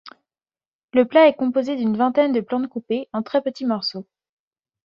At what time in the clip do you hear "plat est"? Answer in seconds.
1.05-1.35